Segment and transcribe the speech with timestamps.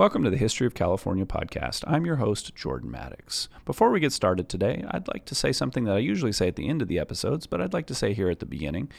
[0.00, 1.84] Welcome to the History of California podcast.
[1.86, 3.50] I'm your host, Jordan Maddox.
[3.66, 6.56] Before we get started today, I'd like to say something that I usually say at
[6.56, 8.90] the end of the episodes, but I'd like to say here at the beginning.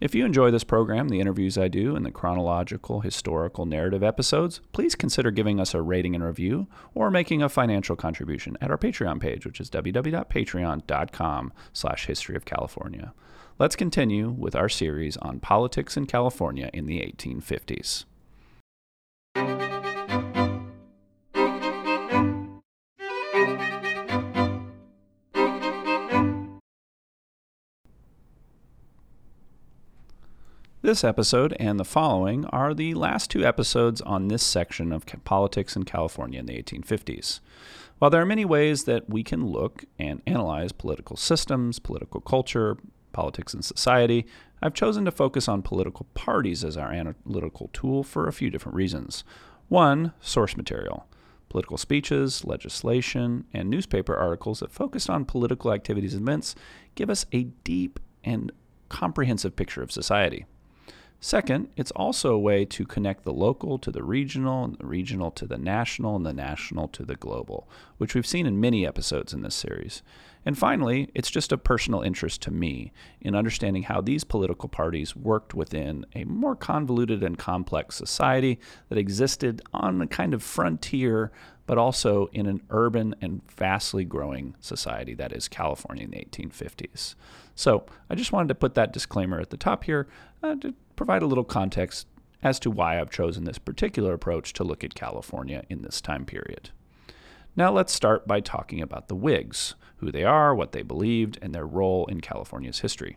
[0.00, 4.60] If you enjoy this program, the interviews I do, and the chronological, historical, narrative episodes,
[4.70, 8.78] please consider giving us a rating and review or making a financial contribution at our
[8.78, 13.12] Patreon page, which is www.patreon.com slash history of California.
[13.58, 18.04] Let's continue with our series on politics in California in the 1850s.
[30.84, 35.76] This episode and the following are the last two episodes on this section of politics
[35.76, 37.40] in California in the 1850s.
[37.98, 42.76] While there are many ways that we can look and analyze political systems, political culture,
[43.12, 44.26] politics and society,
[44.60, 48.76] I've chosen to focus on political parties as our analytical tool for a few different
[48.76, 49.24] reasons.
[49.68, 51.06] One, source material.
[51.48, 56.54] Political speeches, legislation, and newspaper articles that focus on political activities and events
[56.94, 58.52] give us a deep and
[58.90, 60.44] comprehensive picture of society.
[61.20, 65.30] Second, it's also a way to connect the local to the regional, and the regional
[65.30, 69.32] to the national, and the national to the global, which we've seen in many episodes
[69.32, 70.02] in this series.
[70.44, 75.16] And finally, it's just a personal interest to me in understanding how these political parties
[75.16, 81.32] worked within a more convoluted and complex society that existed on a kind of frontier,
[81.66, 87.14] but also in an urban and vastly growing society that is California in the 1850s.
[87.54, 90.08] So I just wanted to put that disclaimer at the top here
[90.42, 92.06] uh, to provide a little context
[92.42, 96.26] as to why I've chosen this particular approach to look at California in this time
[96.26, 96.70] period.
[97.56, 101.54] Now let's start by talking about the Whigs, who they are, what they believed, and
[101.54, 103.16] their role in California's history.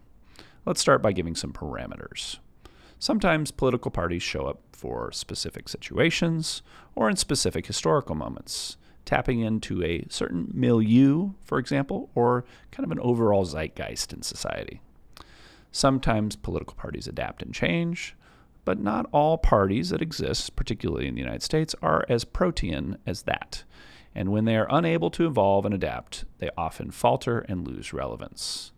[0.66, 2.38] Let's start by giving some parameters.
[3.00, 6.62] Sometimes political parties show up for specific situations
[6.96, 12.92] or in specific historical moments, tapping into a certain milieu, for example, or kind of
[12.92, 14.82] an overall zeitgeist in society.
[15.72, 18.16] Sometimes political parties adapt and change,
[18.66, 23.24] but not all parties that exist, particularly in the United States, are as protean as
[23.24, 23.64] that.
[24.14, 28.72] And when they are unable to evolve and adapt, they often falter and lose relevance.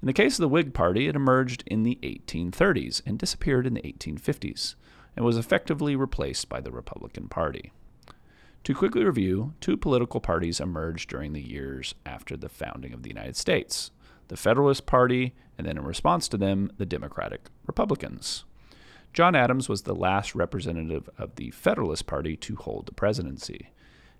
[0.00, 3.74] In the case of the Whig Party, it emerged in the 1830s and disappeared in
[3.74, 4.76] the 1850s,
[5.16, 7.72] and was effectively replaced by the Republican Party.
[8.64, 13.10] To quickly review, two political parties emerged during the years after the founding of the
[13.10, 13.90] United States
[14.28, 18.44] the Federalist Party, and then in response to them, the Democratic Republicans.
[19.12, 23.70] John Adams was the last representative of the Federalist Party to hold the presidency,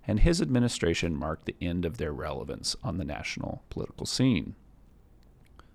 [0.05, 4.55] and his administration marked the end of their relevance on the national political scene.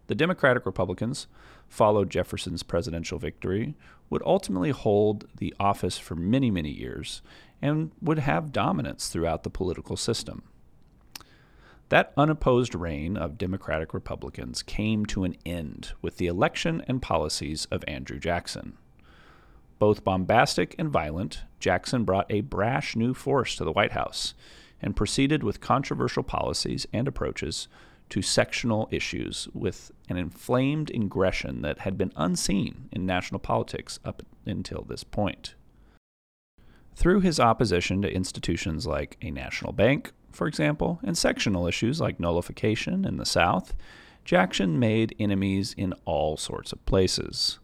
[0.07, 1.27] The Democratic Republicans
[1.69, 3.75] followed Jefferson's presidential victory,
[4.11, 7.23] would ultimately hold the office for many, many years,
[7.61, 10.43] and would have dominance throughout the political system.
[11.89, 17.67] That unopposed reign of Democratic Republicans came to an end with the election and policies
[17.71, 18.77] of Andrew Jackson.
[19.79, 24.35] Both bombastic and violent, Jackson brought a brash new force to the White House
[24.83, 27.69] and proceeded with controversial policies and approaches
[28.11, 34.23] to sectional issues with an inflamed aggression that had been unseen in national politics up
[34.45, 35.55] until this point.
[36.95, 42.21] Through his opposition to institutions like a national bank, for example, and sectional issues like
[42.21, 43.75] nullification in the South,
[44.25, 47.59] Jackson made enemies in all sorts of places.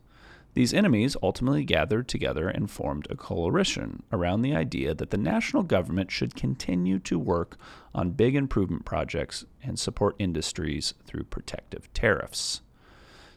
[0.54, 5.64] These enemies ultimately gathered together and formed a coalition around the idea that the national
[5.64, 7.58] government should continue to work
[7.92, 12.62] on big improvement projects and support industries through protective tariffs.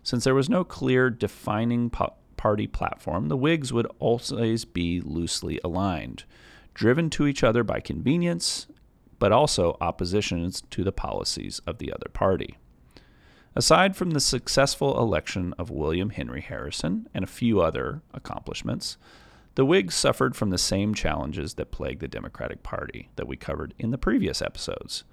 [0.03, 1.89] Since there was no clear defining
[2.37, 6.23] party platform, the Whigs would always be loosely aligned,
[6.75, 8.67] driven to each other by convenience,
[9.19, 12.57] but also oppositions to the policies of the other party.
[13.55, 18.97] Aside from the successful election of William Henry Harrison and a few other accomplishments,
[19.55, 23.73] the Whigs suffered from the same challenges that plagued the Democratic Party that we covered
[23.79, 25.03] in the previous episodes,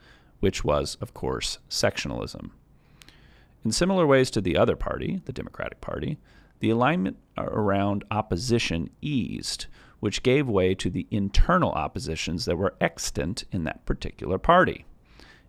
[0.40, 2.50] which was, of course, sectionalism.
[3.64, 6.18] In similar ways to the other party, the Democratic Party,
[6.60, 9.64] the alignment around opposition eased,
[10.00, 14.84] which gave way to the internal oppositions that were extant in that particular party.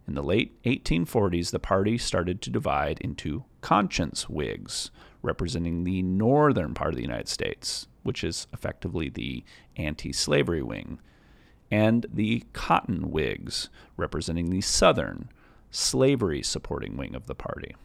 [0.08, 4.92] In the late 1840s, the party started to divide into conscience Whigs,
[5.24, 9.44] representing the northern part of the United States, which is effectively the
[9.76, 11.00] anti slavery wing,
[11.72, 15.30] and the cotton Whigs, representing the southern,
[15.72, 17.76] slavery supporting wing of the party.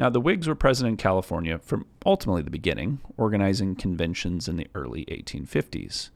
[0.00, 4.66] Now, the Whigs were present in California from ultimately the beginning, organizing conventions in the
[4.74, 6.08] early 1850s.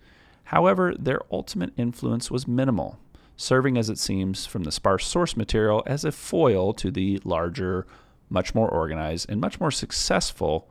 [0.45, 2.99] However, their ultimate influence was minimal,
[3.37, 7.87] serving as it seems from the sparse source material as a foil to the larger,
[8.31, 10.67] much more organized, and much more successful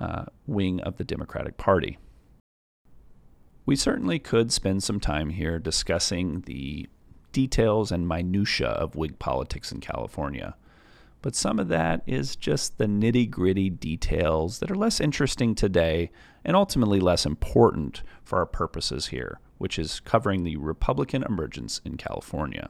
[0.00, 1.98] uh, wing of the Democratic Party.
[3.66, 6.88] We certainly could spend some time here discussing the
[7.32, 10.56] details and minutiae of Whig politics in California.
[11.26, 16.12] But some of that is just the nitty gritty details that are less interesting today
[16.44, 21.96] and ultimately less important for our purposes here, which is covering the Republican emergence in
[21.96, 22.68] California.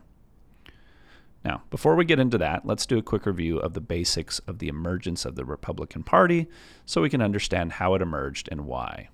[1.45, 4.59] Now, before we get into that, let's do a quick review of the basics of
[4.59, 6.47] the emergence of the Republican Party
[6.87, 9.11] so we can understand how it emerged and why.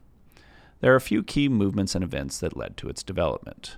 [0.79, 3.77] There are a few key movements and events that led to its development.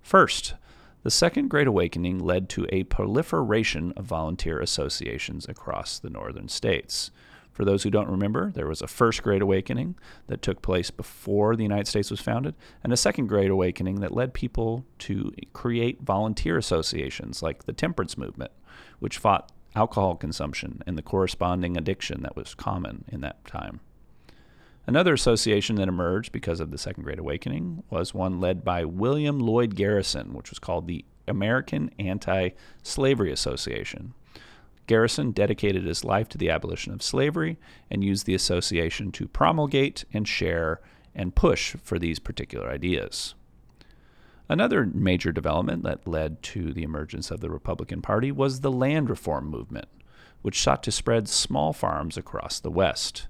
[0.00, 0.54] First,
[1.02, 7.10] the Second Great Awakening led to a proliferation of volunteer associations across the northern states.
[7.52, 9.96] For those who don't remember, there was a First Great Awakening
[10.28, 14.14] that took place before the United States was founded, and a Second Great Awakening that
[14.14, 18.52] led people to create volunteer associations like the temperance movement,
[19.00, 23.80] which fought alcohol consumption and the corresponding addiction that was common in that time.
[24.86, 29.38] Another association that emerged because of the Second Great Awakening was one led by William
[29.38, 32.50] Lloyd Garrison, which was called the American Anti
[32.82, 34.14] Slavery Association.
[34.88, 37.58] Garrison dedicated his life to the abolition of slavery
[37.90, 40.80] and used the association to promulgate and share
[41.14, 43.34] and push for these particular ideas.
[44.48, 49.08] Another major development that led to the emergence of the Republican Party was the land
[49.08, 49.88] reform movement,
[50.42, 53.28] which sought to spread small farms across the West.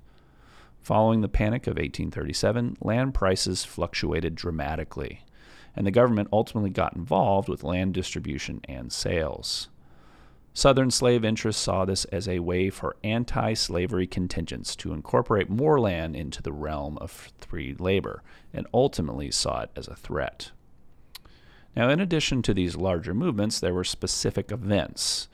[0.82, 5.20] Following the Panic of 1837, land prices fluctuated dramatically,
[5.76, 9.68] and the government ultimately got involved with land distribution and sales.
[10.54, 15.78] Southern slave interests saw this as a way for anti slavery contingents to incorporate more
[15.78, 20.50] land into the realm of free labor, and ultimately saw it as a threat.
[21.76, 25.28] Now, in addition to these larger movements, there were specific events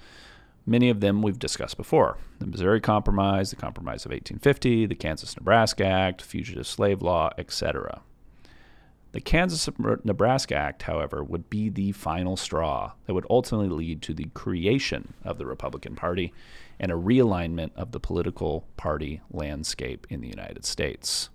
[0.69, 5.35] Many of them we've discussed before the Missouri Compromise, the Compromise of 1850, the Kansas
[5.35, 8.03] Nebraska Act, Fugitive Slave Law, etc.
[9.13, 14.13] The Kansas Nebraska Act, however, would be the final straw that would ultimately lead to
[14.13, 16.35] the creation of the Republican Party
[16.79, 21.31] and a realignment of the political party landscape in the United States.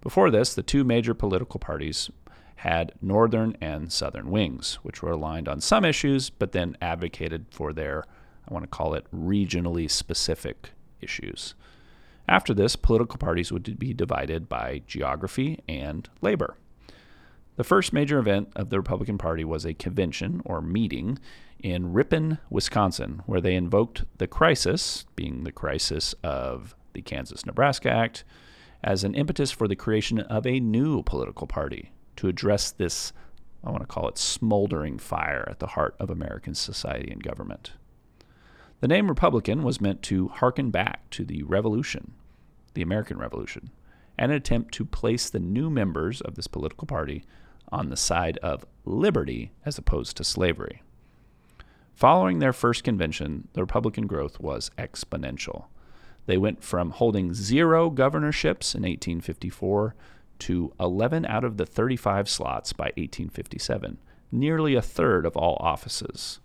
[0.00, 2.10] Before this, the two major political parties
[2.56, 7.74] had northern and southern wings, which were aligned on some issues, but then advocated for
[7.74, 8.06] their
[8.48, 10.70] I want to call it regionally specific
[11.00, 11.54] issues.
[12.28, 16.56] After this, political parties would be divided by geography and labor.
[17.56, 21.18] The first major event of the Republican Party was a convention or meeting
[21.58, 27.90] in Ripon, Wisconsin, where they invoked the crisis, being the crisis of the Kansas Nebraska
[27.90, 28.24] Act,
[28.84, 33.12] as an impetus for the creation of a new political party to address this,
[33.64, 37.72] I want to call it, smoldering fire at the heart of American society and government.
[38.80, 42.12] The name Republican was meant to harken back to the Revolution,
[42.74, 43.70] the American Revolution,
[44.18, 47.24] and an attempt to place the new members of this political party
[47.72, 50.82] on the side of liberty as opposed to slavery.
[51.94, 55.64] Following their first convention, the Republican growth was exponential.
[56.26, 59.94] They went from holding zero governorships in 1854
[60.40, 63.96] to 11 out of the 35 slots by 1857,
[64.30, 66.40] nearly a third of all offices.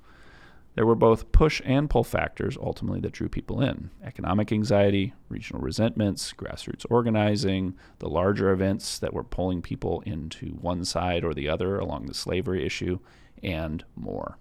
[0.75, 5.62] There were both push and pull factors ultimately that drew people in economic anxiety, regional
[5.62, 11.50] resentments, grassroots organizing, the larger events that were pulling people into one side or the
[11.50, 13.00] other along the slavery issue,
[13.44, 14.38] and more.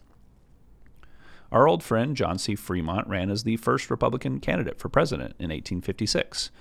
[1.50, 2.54] Our old friend John C.
[2.54, 6.52] Fremont ran as the first Republican candidate for president in 1856,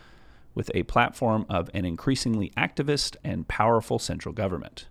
[0.55, 4.87] with a platform of an increasingly activist and powerful central government.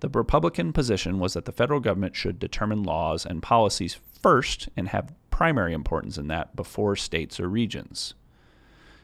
[0.00, 4.88] The Republican position was that the federal government should determine laws and policies first and
[4.88, 8.14] have primary importance in that before states or regions.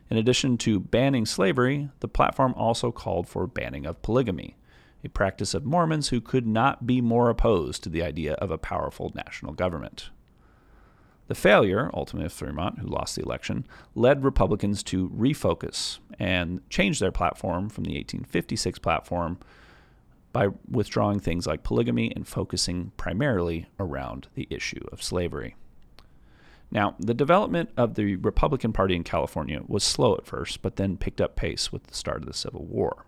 [0.09, 4.57] In addition to banning slavery, the platform also called for banning of polygamy,
[5.05, 8.59] a practice of Mormons who could not be more opposed to the idea of a
[8.59, 10.11] powerful national government.
[11.29, 17.01] The failure, ultimately of Fremont, who lost the election, led Republicans to refocus and change
[17.01, 19.39] their platform from the 1856 platform
[20.33, 25.57] by withdrawing things like polygamy and focusing primarily around the issue of slavery.
[26.71, 30.97] Now, the development of the Republican Party in California was slow at first, but then
[30.97, 33.07] picked up pace with the start of the Civil War.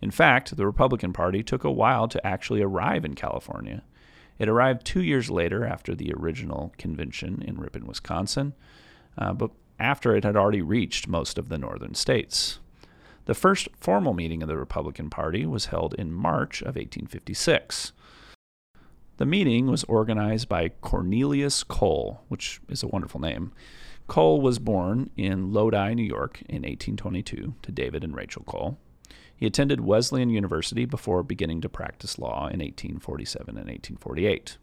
[0.00, 3.82] In fact, the Republican Party took a while to actually arrive in California.
[4.38, 8.54] It arrived two years later after the original convention in Ripon, Wisconsin,
[9.18, 12.60] uh, but after it had already reached most of the northern states.
[13.26, 17.92] The first formal meeting of the Republican Party was held in March of 1856.
[19.16, 23.52] The meeting was organized by Cornelius Cole, which is a wonderful name.
[24.06, 28.78] Cole was born in Lodi, New York in 1822 to David and Rachel Cole.
[29.34, 34.56] He attended Wesleyan University before beginning to practice law in 1847 and 1848.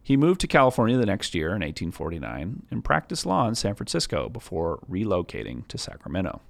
[0.00, 4.28] He moved to California the next year in 1849 and practiced law in San Francisco
[4.28, 6.40] before relocating to Sacramento.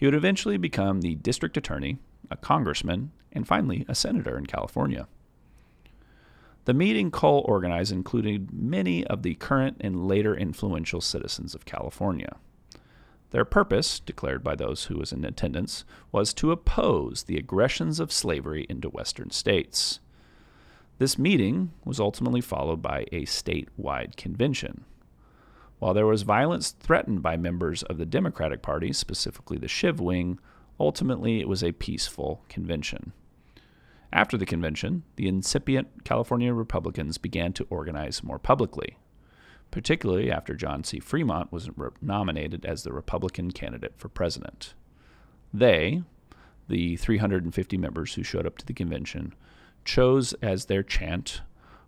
[0.00, 1.98] He would eventually become the district attorney,
[2.30, 5.06] a congressman, and finally a senator in California.
[6.64, 12.38] The meeting Cole organized included many of the current and later influential citizens of California.
[13.28, 18.10] Their purpose, declared by those who was in attendance, was to oppose the aggressions of
[18.10, 20.00] slavery into western states.
[20.96, 24.86] This meeting was ultimately followed by a statewide convention.
[25.80, 30.38] While there was violence threatened by members of the Democratic Party, specifically the Chiv wing,
[30.78, 33.12] ultimately it was a peaceful convention.
[34.12, 38.98] After the convention, the incipient California Republicans began to organize more publicly,
[39.70, 41.00] particularly after John C.
[41.00, 44.74] Fremont was re- nominated as the Republican candidate for president.
[45.54, 46.02] They,
[46.68, 49.34] the 350 members who showed up to the convention,
[49.86, 51.40] chose as their chant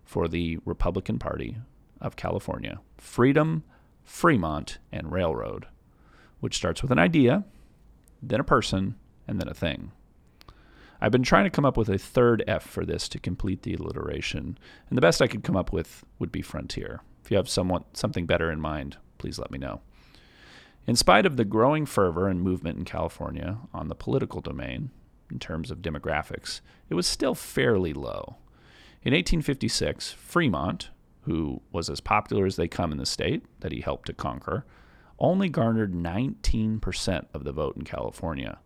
[0.03, 1.57] for the Republican Party
[2.01, 3.63] of California freedom,
[4.03, 5.67] Fremont, and railroad,
[6.39, 7.43] which starts with an idea,
[8.21, 8.95] then a person,
[9.27, 9.91] and then a thing.
[11.01, 13.73] I've been trying to come up with a third F for this to complete the
[13.73, 14.57] alliteration,
[14.89, 17.01] and the best I could come up with would be frontier.
[17.23, 19.81] If you have somewhat, something better in mind, please let me know.
[20.85, 24.91] In spite of the growing fervor and movement in California on the political domain,
[25.31, 28.37] in terms of demographics, it was still fairly low.
[29.01, 30.89] In 1856, Fremont,
[31.23, 34.65] who was as popular as they come in the state that he helped to conquer,
[35.19, 38.59] only garnered 19% of the vote in California,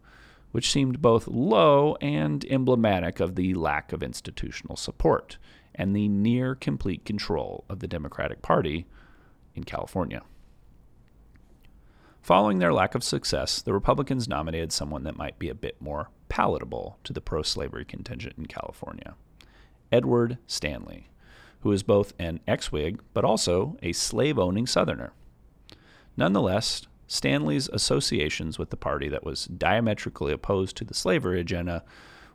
[0.51, 5.37] which seemed both low and emblematic of the lack of institutional support
[5.75, 8.87] and the near complete control of the Democratic Party
[9.55, 10.21] in California.
[12.21, 16.09] Following their lack of success, the Republicans nominated someone that might be a bit more
[16.27, 19.15] palatable to the pro slavery contingent in California
[19.91, 21.05] Edward Stanly,
[21.61, 25.13] who is both an ex Whig but also a slave owning Southerner.
[26.15, 31.83] Nonetheless, Stanly's associations with the party that was diametrically opposed to the slavery agenda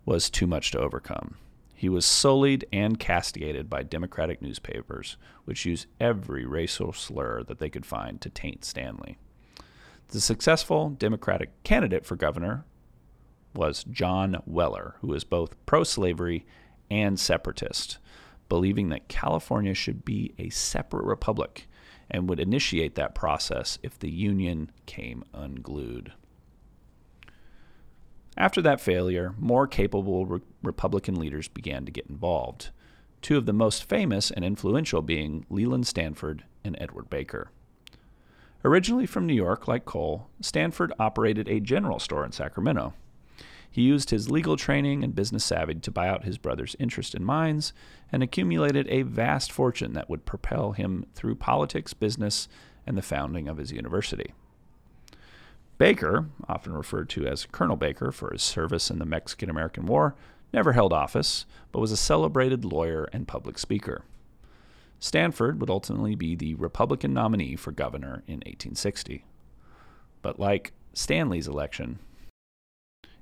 [0.05, 1.37] was too much to overcome.
[1.75, 7.69] He was sullied and castigated by Democratic newspapers, which used every racial slur that they
[7.69, 9.17] could find to taint Stanly.
[10.09, 12.65] The successful Democratic candidate for governor
[13.55, 16.47] was John Weller, who was both pro slavery
[16.91, 17.99] and separatist,
[18.53, 21.67] believing that California should be a separate republic
[22.11, 26.13] and would initiate that process if the Union came unglued.
[28.37, 32.69] After that failure, more capable re- Republican leaders began to get involved,
[33.23, 37.51] two of the most famous and influential being Leland Stanford and Edward Baker.
[38.67, 42.93] Originally from New York, like Cole, Stanford operated a general store in Sacramento.
[43.73, 47.25] He used his legal training and business savvy to buy out his brother's interest in
[47.25, 47.73] mines
[48.13, 52.49] and accumulated a vast fortune that would propel him through politics, business,
[52.87, 54.35] and the founding of his university.
[55.79, 60.15] Baker, often referred to as Colonel Baker for his service in the Mexican American War,
[60.53, 64.05] never held office, but was a celebrated lawyer and public speaker.
[65.01, 69.25] Stanford would ultimately be the Republican nominee for governor in 1860.
[70.21, 71.99] But like Stanly's election,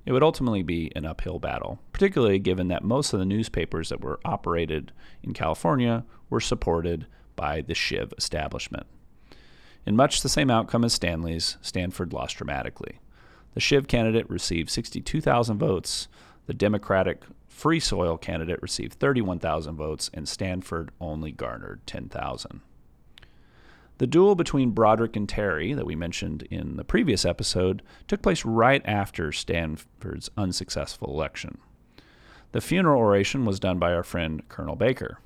[0.05, 4.01] it would ultimately be an uphill battle, particularly given that most of the newspapers that
[4.01, 4.91] were operated
[5.23, 7.05] in California were supported
[7.35, 8.87] by the Chiv establishment.
[9.85, 12.99] In much the same outcome as Stanly's, Stanford lost dramatically.
[13.53, 16.07] The Chiv candidate received 62,000 votes,
[16.45, 22.61] the Democratic Free Soil candidate received 31,000 votes, and Stanford only garnered 10,000.
[24.01, 28.43] The duel between Broderick and Terry, that we mentioned in the previous episode, took place
[28.43, 31.59] right after Stanford's unsuccessful election.
[32.51, 35.19] The funeral oration was done by our friend Colonel Baker.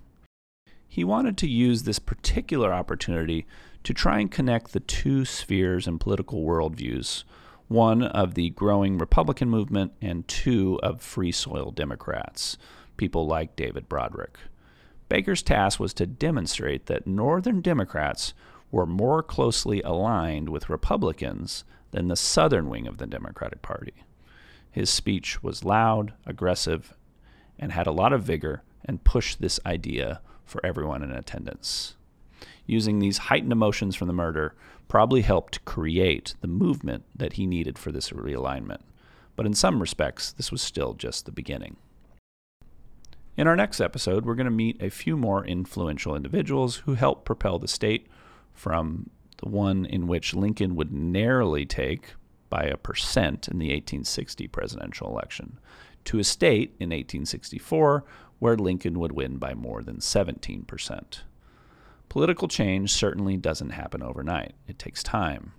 [0.89, 3.47] He wanted to use this particular opportunity
[3.85, 7.23] to try and connect the two spheres and political worldviews
[7.69, 12.57] one of the growing Republican movement and two of free soil Democrats,
[12.97, 14.37] people like David Broderick.
[15.07, 18.33] Baker's task was to demonstrate that Northern Democrats
[18.75, 23.93] were more closely aligned with Republicans than the Southern wing of the Democratic Party.
[24.69, 26.93] His speech was loud, aggressive,
[27.57, 31.95] and had a lot of vigor and pushed this idea for everyone in attendance.
[32.65, 34.55] Using these heightened emotions from the murder,
[34.89, 38.81] probably helped create the movement that he needed for this realignment.
[39.37, 41.77] But in some respects, this was still just the beginning.
[43.37, 47.23] In our next episode, we're going to meet a few more influential individuals who helped
[47.23, 48.07] propel the state
[48.55, 52.13] from the one in which Lincoln would narrowly take
[52.49, 55.59] by a percent in the 1860 presidential election
[56.05, 58.03] to a state in 1864
[58.39, 61.21] where Lincoln would win by more than 17%.
[62.09, 65.53] Political change certainly doesn't happen overnight, it takes time.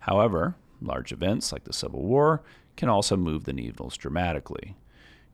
[0.00, 2.42] However, large events like the Civil War
[2.76, 4.76] can also move the needles dramatically.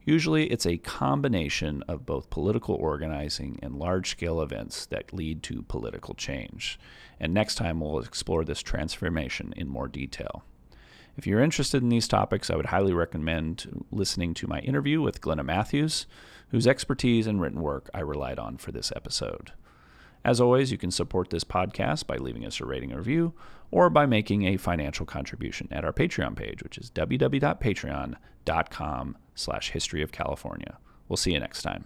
[0.09, 5.61] Usually, it's a combination of both political organizing and large scale events that lead to
[5.61, 6.79] political change.
[7.19, 10.43] And next time, we'll explore this transformation in more detail.
[11.15, 15.21] If you're interested in these topics, I would highly recommend listening to my interview with
[15.21, 16.07] Glenna Matthews,
[16.47, 19.51] whose expertise and written work I relied on for this episode.
[20.25, 23.35] As always, you can support this podcast by leaving us a rating and review
[23.69, 30.01] or by making a financial contribution at our Patreon page, which is www.patreon.com slash history
[30.01, 30.77] of California.
[31.07, 31.85] We'll see you next time.